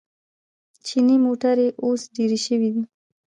چیني 0.85 1.15
موټرې 1.25 1.67
اوس 1.83 2.01
ډېرې 2.15 2.39
شوې 2.45 2.69
دي. 2.75 2.83